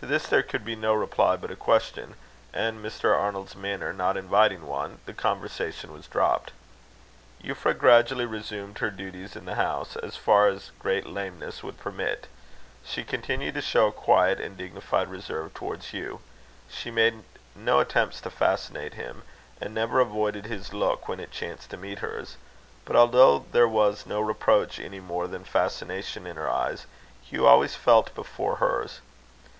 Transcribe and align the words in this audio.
To 0.00 0.06
this 0.06 0.28
there 0.28 0.44
could 0.44 0.64
be 0.64 0.76
no 0.76 0.94
reply 0.94 1.36
but 1.36 1.50
a 1.50 1.56
question; 1.56 2.14
and 2.54 2.78
Mr. 2.80 3.18
Arnold's 3.18 3.56
manner 3.56 3.92
not 3.92 4.16
inviting 4.16 4.64
one, 4.64 5.00
the 5.06 5.12
conversation 5.12 5.92
was 5.92 6.06
dropped. 6.06 6.52
Euphra 7.42 7.76
gradually 7.76 8.24
resumed 8.24 8.78
her 8.78 8.92
duties 8.92 9.34
in 9.34 9.44
the 9.44 9.56
house, 9.56 9.96
as 9.96 10.14
far 10.16 10.46
as 10.46 10.70
great 10.78 11.04
lameness 11.08 11.64
would 11.64 11.80
permit. 11.80 12.28
She 12.84 13.02
continued 13.02 13.54
to 13.54 13.60
show 13.60 13.88
a 13.88 13.92
quiet 13.92 14.38
and 14.38 14.56
dignified 14.56 15.08
reserve 15.10 15.52
towards 15.52 15.88
Hugh. 15.88 16.20
She 16.70 16.92
made 16.92 17.24
no 17.56 17.80
attempts 17.80 18.20
to 18.20 18.30
fascinate 18.30 18.94
him, 18.94 19.24
and 19.60 19.74
never 19.74 19.98
avoided 19.98 20.46
his 20.46 20.72
look 20.72 21.08
when 21.08 21.18
it 21.18 21.32
chanced 21.32 21.70
to 21.70 21.76
meet 21.76 21.98
hers. 21.98 22.36
But 22.84 22.94
although 22.94 23.46
there 23.50 23.66
was 23.68 24.06
no 24.06 24.20
reproach 24.20 24.78
any 24.78 25.00
more 25.00 25.26
than 25.26 25.42
fascination 25.42 26.24
in 26.24 26.36
her 26.36 26.48
eyes, 26.48 26.86
Hugh's 27.28 27.42
always 27.46 27.74
fell 27.74 28.02
before 28.14 28.56
hers. 28.58 29.00